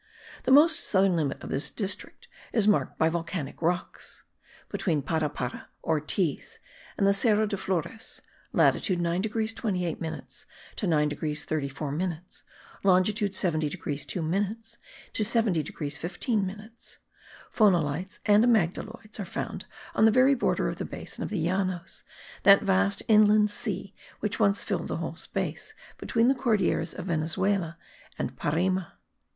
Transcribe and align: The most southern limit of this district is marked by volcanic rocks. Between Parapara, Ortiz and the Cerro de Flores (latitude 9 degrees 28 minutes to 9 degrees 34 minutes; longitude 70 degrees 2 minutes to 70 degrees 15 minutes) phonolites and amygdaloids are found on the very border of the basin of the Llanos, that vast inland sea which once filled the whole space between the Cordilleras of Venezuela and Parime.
The 0.45 0.51
most 0.51 0.79
southern 0.79 1.15
limit 1.15 1.43
of 1.43 1.51
this 1.51 1.69
district 1.69 2.27
is 2.53 2.67
marked 2.67 2.97
by 2.97 3.07
volcanic 3.07 3.61
rocks. 3.61 4.23
Between 4.69 5.03
Parapara, 5.03 5.67
Ortiz 5.83 6.57
and 6.97 7.05
the 7.05 7.13
Cerro 7.13 7.45
de 7.45 7.55
Flores 7.55 8.19
(latitude 8.51 8.99
9 8.99 9.21
degrees 9.21 9.53
28 9.53 10.01
minutes 10.01 10.47
to 10.77 10.87
9 10.87 11.07
degrees 11.07 11.45
34 11.45 11.91
minutes; 11.91 12.41
longitude 12.81 13.35
70 13.35 13.69
degrees 13.69 14.03
2 14.03 14.23
minutes 14.23 14.79
to 15.13 15.23
70 15.23 15.61
degrees 15.61 15.99
15 15.99 16.47
minutes) 16.47 16.97
phonolites 17.55 18.17
and 18.25 18.43
amygdaloids 18.43 19.19
are 19.19 19.23
found 19.23 19.67
on 19.93 20.05
the 20.05 20.09
very 20.11 20.33
border 20.33 20.67
of 20.67 20.77
the 20.77 20.83
basin 20.83 21.23
of 21.23 21.29
the 21.29 21.47
Llanos, 21.47 22.03
that 22.41 22.63
vast 22.63 23.03
inland 23.07 23.51
sea 23.51 23.93
which 24.19 24.39
once 24.39 24.63
filled 24.63 24.87
the 24.87 24.97
whole 24.97 25.15
space 25.15 25.75
between 25.99 26.27
the 26.27 26.33
Cordilleras 26.33 26.95
of 26.95 27.05
Venezuela 27.05 27.77
and 28.17 28.35
Parime. 28.35 28.87